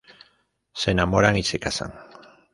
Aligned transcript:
Se 0.73 0.89
enamoran 0.89 1.37
y 1.37 1.43
se 1.43 1.59
casan. 1.59 1.93